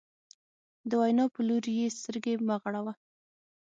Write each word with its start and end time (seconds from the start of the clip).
د 0.89 0.91
وینا 1.01 1.25
په 1.33 1.39
لوري 1.47 1.73
یې 1.79 1.87
سترګې 1.97 2.33
مه 2.47 2.55
غړوه. 2.61 2.93